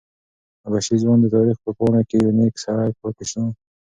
[0.63, 3.43] حبشي ځوان د تاریخ په پاڼو کې یو نېک سړی پاتې شو.